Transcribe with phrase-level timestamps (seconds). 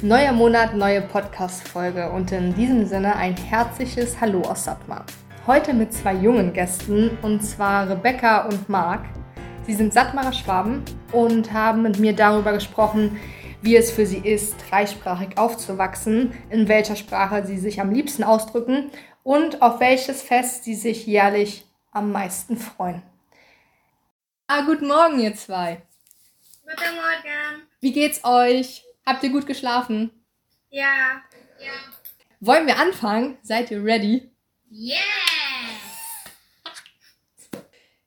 [0.00, 5.04] Neuer Monat, neue Podcast-Folge und in diesem Sinne ein herzliches Hallo aus Satmar.
[5.44, 9.06] Heute mit zwei jungen Gästen und zwar Rebecca und Marc.
[9.66, 13.18] Sie sind Sattmarer Schwaben und haben mit mir darüber gesprochen,
[13.60, 18.92] wie es für sie ist, dreisprachig aufzuwachsen, in welcher Sprache sie sich am liebsten ausdrücken
[19.24, 23.02] und auf welches Fest sie sich jährlich am meisten freuen.
[24.46, 25.82] Ah, guten Morgen, ihr zwei.
[26.62, 27.66] Guten Morgen.
[27.80, 28.84] Wie geht's euch?
[29.08, 30.10] Habt ihr gut geschlafen?
[30.68, 31.22] Ja.
[31.58, 31.72] Ja.
[32.40, 33.38] Wollen wir anfangen?
[33.40, 34.30] Seid ihr ready?
[34.68, 34.98] Yes.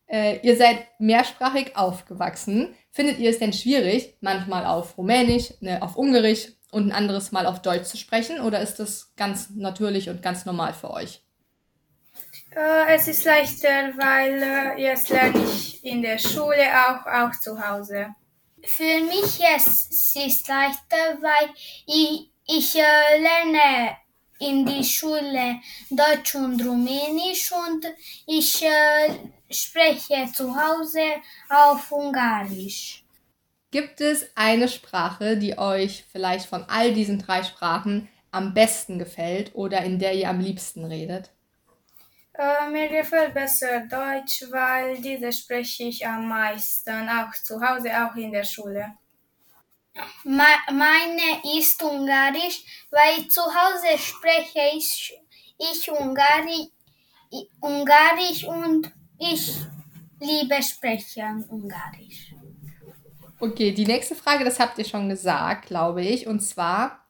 [0.05, 2.75] Äh, ihr seid mehrsprachig aufgewachsen.
[2.91, 7.47] Findet ihr es denn schwierig, manchmal auf Rumänisch, ne, auf Ungarisch und ein anderes Mal
[7.47, 8.39] auf Deutsch zu sprechen?
[8.39, 11.23] Oder ist das ganz natürlich und ganz normal für euch?
[12.51, 14.39] Äh, es ist leichter, weil
[14.77, 18.13] äh, jetzt lerne ich in der Schule auch, auch zu Hause.
[18.63, 21.49] Für mich ist es leichter, weil
[21.87, 23.97] ich, ich äh, lerne
[24.39, 27.85] in die Schule Deutsch und Rumänisch und
[28.27, 29.13] ich äh,
[29.49, 31.01] spreche zu Hause
[31.49, 33.03] auf Ungarisch.
[33.71, 39.55] Gibt es eine Sprache, die euch vielleicht von all diesen drei Sprachen am besten gefällt
[39.55, 41.31] oder in der ihr am liebsten redet?
[42.33, 48.15] Äh, mir gefällt besser Deutsch, weil diese spreche ich am meisten, auch zu Hause, auch
[48.15, 48.93] in der Schule.
[50.23, 55.19] Me meine ist Ungarisch, weil zu Hause spreche ich,
[55.57, 56.69] ich Ungarisch,
[57.59, 59.53] Ungarisch und ich
[60.19, 62.33] liebe sprechen Ungarisch.
[63.39, 66.27] Okay, die nächste Frage, das habt ihr schon gesagt, glaube ich.
[66.27, 67.05] Und zwar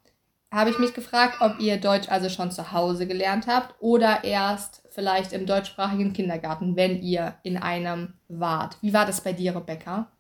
[0.50, 4.81] habe ich mich gefragt, ob ihr Deutsch also schon zu Hause gelernt habt oder erst
[4.92, 8.78] vielleicht im deutschsprachigen Kindergarten, wenn ihr in einem wart.
[8.82, 10.12] Wie war das bei dir, Rebecca?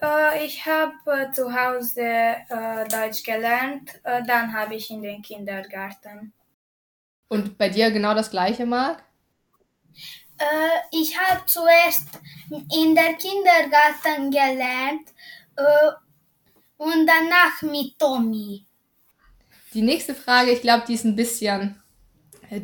[0.00, 5.22] Äh, ich habe äh, zu Hause äh, Deutsch gelernt, äh, dann habe ich in den
[5.22, 6.32] Kindergarten.
[7.28, 9.02] Und bei dir genau das gleiche, Marc?
[10.38, 12.08] Äh, ich habe zuerst
[12.50, 15.08] in der Kindergarten gelernt
[15.56, 15.90] äh,
[16.76, 18.64] und danach mit Tommy.
[19.74, 21.82] Die nächste Frage, ich glaube, die ist ein bisschen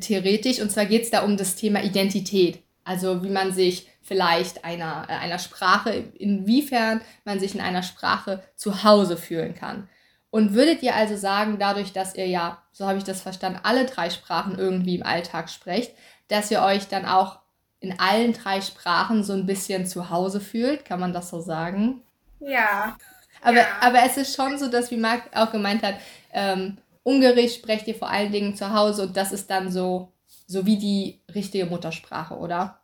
[0.01, 2.63] theoretisch und zwar geht es da um das Thema Identität.
[2.85, 8.43] Also wie man sich vielleicht einer, äh, einer Sprache, inwiefern man sich in einer Sprache
[8.57, 9.89] zu Hause fühlen kann.
[10.31, 13.87] Und würdet ihr also sagen, dadurch, dass ihr ja, so habe ich das verstanden, alle
[13.87, 15.93] drei Sprachen irgendwie im Alltag sprecht,
[16.29, 17.39] dass ihr euch dann auch
[17.81, 20.85] in allen drei Sprachen so ein bisschen zu Hause fühlt?
[20.85, 22.03] Kann man das so sagen?
[22.41, 22.97] Ja.
[23.43, 23.67] Aber, Ja.
[23.81, 25.97] aber es ist schon so, dass, wie Marc auch gemeint hat,
[26.33, 30.13] ähm, Ungarisch sprecht ihr vor allen Dingen zu Hause und das ist dann so,
[30.47, 32.81] so wie die richtige Muttersprache, oder?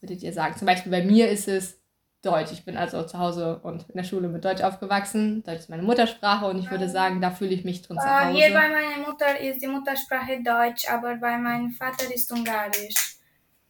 [0.00, 0.56] Würdet ihr sagen?
[0.56, 1.78] Zum Beispiel bei mir ist es
[2.22, 2.52] Deutsch.
[2.52, 5.42] Ich bin also zu Hause und in der Schule mit Deutsch aufgewachsen.
[5.44, 8.32] Deutsch ist meine Muttersprache und ich würde sagen, da fühle ich mich drin zu Äh,
[8.32, 8.72] hier bei Hause.
[8.72, 12.94] meiner Mutter ist die Muttersprache Deutsch, aber bei meinem Vater ist Ungarisch.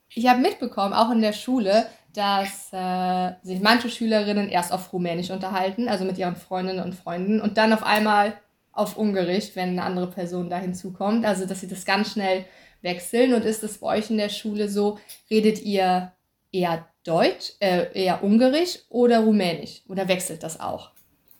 [0.09, 5.31] Ich habe mitbekommen, auch in der Schule, dass äh, sich manche Schülerinnen erst auf Rumänisch
[5.31, 8.33] unterhalten, also mit ihren Freundinnen und Freunden, und dann auf einmal
[8.77, 11.25] auf Ungarisch, wenn eine andere Person da hinzukommt.
[11.25, 12.45] Also, dass sie das ganz schnell
[12.83, 13.35] wechseln.
[13.35, 14.99] Und ist es bei euch in der Schule so,
[15.31, 16.13] redet ihr
[16.53, 19.83] eher Deutsch, äh, eher Ungarisch oder Rumänisch?
[19.89, 20.91] Oder wechselt das auch?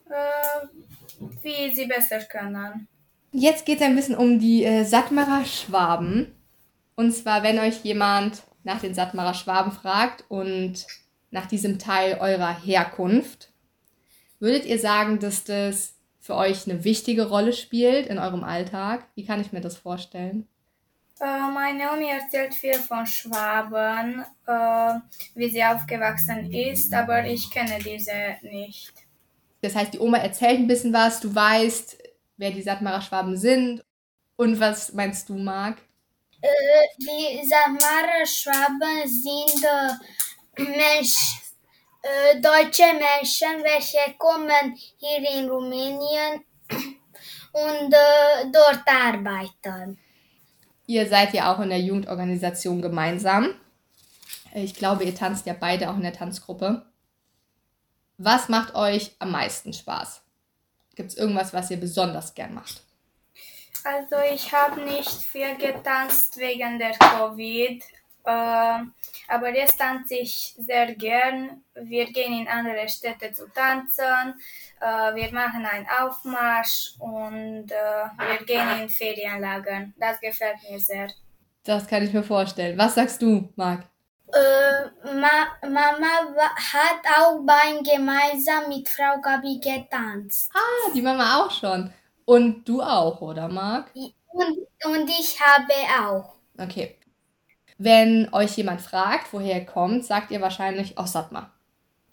[0.09, 0.67] Äh,
[1.43, 2.89] wie sie besser können.
[3.33, 6.35] Jetzt geht es ein bisschen um die äh, Sattmarer Schwaben.
[6.95, 10.87] Und zwar, wenn euch jemand nach den Sattmarer Schwaben fragt und
[11.31, 13.53] nach diesem Teil eurer Herkunft,
[14.41, 15.96] würdet ihr sagen, dass das
[16.27, 19.07] für euch eine wichtige Rolle spielt in eurem Alltag?
[19.15, 20.49] Wie kann ich mir das vorstellen?
[21.21, 24.95] Äh, meine Omi erzählt viel von Schwaben, äh,
[25.35, 28.93] wie sie aufgewachsen ist, aber ich kenne diese nicht.
[29.63, 31.97] Das heißt, die Oma erzählt ein bisschen was, du weißt,
[32.37, 33.85] wer die Sattmarer Schwaben sind.
[34.37, 35.79] Und was meinst du, Marc?
[36.43, 36.49] Äh,
[36.99, 41.46] die Samara Schwaben sind äh, Mensch, äh,
[42.41, 46.45] deutsche Menschen, welche kommen hier in Rumänien
[47.53, 49.99] und äh, dort arbeiten.
[50.87, 53.55] Ihr seid ja auch in der Jugendorganisation gemeinsam.
[54.55, 56.87] Ich glaube, ihr tanzt ja beide auch in der Tanzgruppe.
[58.19, 60.23] Was macht euch am meisten Spaß?
[60.95, 62.83] Gibt es irgendwas, was ihr besonders gern macht?
[63.85, 67.87] Also ich habe nicht viel getanzt wegen der Covid, äh,
[68.31, 71.63] aber jetzt tanze ich sehr gern.
[71.75, 74.35] Wir gehen in andere Städte zu tanzen,
[74.81, 79.95] äh, wir machen einen Aufmarsch und äh, wir gehen in Ferienlagern.
[79.99, 81.09] Das gefällt mir sehr.
[81.65, 82.79] Das kann ich mir vorstellen.
[82.79, 83.85] Was sagst du, Marc?
[84.33, 90.51] Äh, Ma Mama hat auch beim gemeinsam mit Frau Gabi getanzt.
[90.55, 91.93] Ah, die Mama auch schon.
[92.25, 93.91] Und du auch, oder Marc?
[93.95, 95.73] Und, und ich habe
[96.05, 96.35] auch.
[96.59, 96.96] Okay.
[97.79, 101.53] Wenn euch jemand fragt, woher ihr kommt, sagt ihr wahrscheinlich aus Satmar.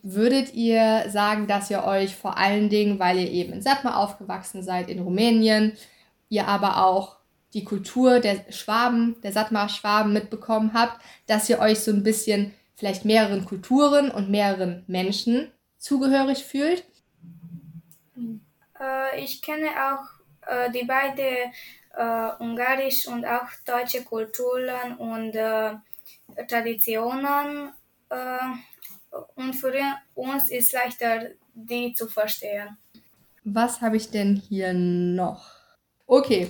[0.01, 4.61] Würdet ihr sagen, dass ihr euch vor allen Dingen, weil ihr eben in Satmar aufgewachsen
[4.61, 5.73] seid, in Rumänien,
[6.27, 7.17] ihr aber auch
[7.53, 12.53] die Kultur der Schwaben, der Satmarer Schwaben mitbekommen habt, dass ihr euch so ein bisschen
[12.75, 16.83] vielleicht mehreren Kulturen und mehreren Menschen zugehörig fühlt?
[18.79, 21.53] Äh, ich kenne auch äh, die beiden
[21.95, 25.73] äh, ungarisch und auch deutsche Kulturen und äh,
[26.47, 27.71] Traditionen.
[28.09, 28.37] Äh,
[29.35, 29.73] und für
[30.15, 32.77] uns ist leichter, die zu verstehen.
[33.43, 35.45] Was habe ich denn hier noch?
[36.07, 36.47] Okay.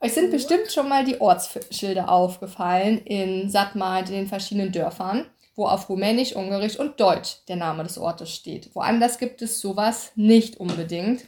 [0.00, 5.26] Euch sind bestimmt schon mal die Ortsschilder aufgefallen in Satmar in den verschiedenen Dörfern,
[5.56, 8.74] wo auf Rumänisch, Ungarisch und Deutsch der Name des Ortes steht.
[8.74, 11.24] Woanders gibt es sowas nicht unbedingt.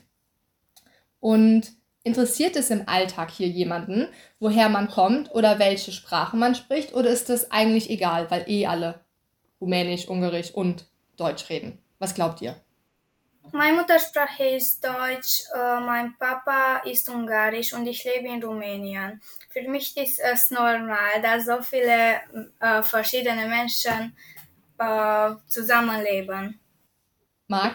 [1.26, 1.72] Und
[2.04, 4.06] interessiert es im Alltag hier jemanden,
[4.38, 6.94] woher man kommt oder welche Sprache man spricht?
[6.94, 9.00] Oder ist das eigentlich egal, weil eh alle
[9.60, 10.86] Rumänisch, Ungarisch und
[11.16, 11.82] Deutsch reden?
[11.98, 12.54] Was glaubt ihr?
[13.50, 19.20] Meine Muttersprache ist Deutsch, äh, mein Papa ist Ungarisch und ich lebe in Rumänien.
[19.50, 22.20] Für mich ist es normal, dass so viele
[22.60, 24.16] äh, verschiedene Menschen
[24.78, 26.60] äh, zusammenleben.
[27.48, 27.74] Marc,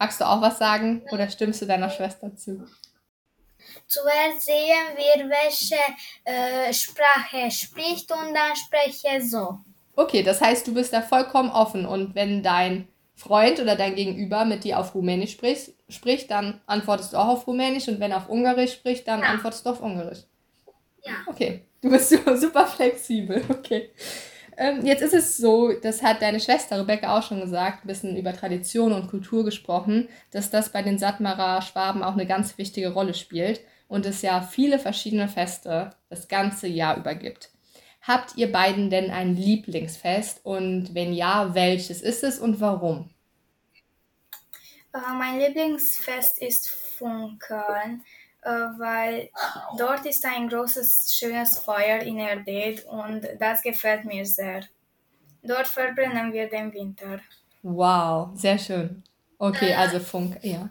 [0.00, 2.66] magst du auch was sagen oder stimmst du deiner Schwester zu?
[3.86, 5.76] Zuerst sehen wir, welche
[6.24, 9.58] äh, Sprache spricht und dann spreche so.
[9.96, 12.86] Okay, das heißt, du bist da vollkommen offen und wenn dein
[13.16, 17.46] Freund oder dein Gegenüber mit dir auf Rumänisch spricht, spricht dann antwortest du auch auf
[17.48, 19.26] Rumänisch und wenn er auf Ungarisch spricht, dann ja.
[19.26, 20.20] antwortest du auf Ungarisch.
[21.04, 21.14] Ja.
[21.26, 23.42] Okay, du bist super flexibel.
[23.48, 23.90] Okay.
[24.60, 28.16] Ähm, jetzt ist es so, das hat deine Schwester Rebecca auch schon gesagt, ein bisschen
[28.16, 32.92] über Tradition und Kultur gesprochen, dass das bei den Sattmarer Schwaben auch eine ganz wichtige
[32.92, 37.50] Rolle spielt und es ja viele verschiedene Feste das ganze Jahr über gibt.
[38.02, 43.10] Habt ihr beiden denn ein Lieblingsfest und wenn ja, welches ist es und warum?
[44.92, 48.02] Uh, mein Lieblingsfest ist Funkeln.
[48.42, 49.30] Äh, weil
[49.76, 54.62] dort ist ein großes, schönes Feuer in Erded und das gefällt mir sehr.
[55.42, 57.20] Dort verbrennen wir den Winter.
[57.62, 59.02] Wow, sehr schön.
[59.38, 60.68] Okay, also Funk, ja.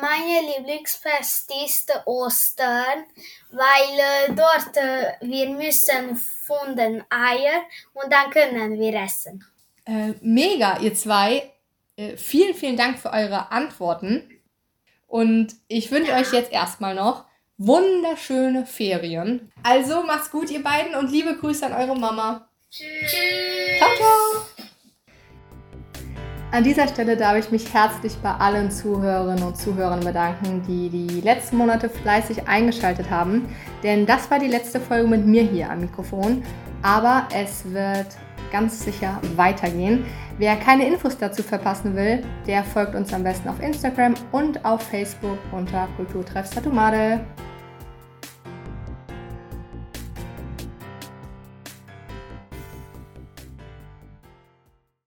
[0.00, 3.04] Meine Lieblingsfest ist Ostern,
[3.50, 7.62] weil äh, dort äh, wir müssen funden Eier
[7.94, 9.44] und dann können wir essen.
[9.84, 11.50] Äh, mega, ihr zwei.
[11.96, 14.41] Äh, vielen, vielen Dank für eure Antworten.
[15.12, 17.26] Und ich wünsche euch jetzt erstmal noch
[17.58, 19.52] wunderschöne Ferien.
[19.62, 22.48] Also macht's gut, ihr beiden, und liebe Grüße an eure Mama.
[22.70, 23.12] Tschüss.
[23.76, 24.64] Ciao, ciao.
[26.50, 31.20] An dieser Stelle darf ich mich herzlich bei allen Zuhörerinnen und Zuhörern bedanken, die die
[31.20, 33.54] letzten Monate fleißig eingeschaltet haben.
[33.82, 36.42] Denn das war die letzte Folge mit mir hier am Mikrofon.
[36.80, 38.16] Aber es wird
[38.52, 40.04] ganz sicher weitergehen.
[40.38, 44.82] Wer keine Infos dazu verpassen will, der folgt uns am besten auf Instagram und auf
[44.82, 47.24] Facebook unter Kulturtreff Satumade.